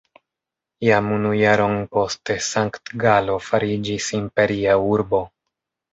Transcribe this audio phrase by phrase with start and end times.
[0.85, 5.25] Jam unu jaron poste Sankt-Galo fariĝis imperia urbo.